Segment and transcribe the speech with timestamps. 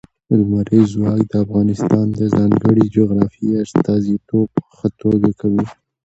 [0.37, 5.65] لمریز ځواک د افغانستان د ځانګړي جغرافیې استازیتوب په ښه توګه کوي.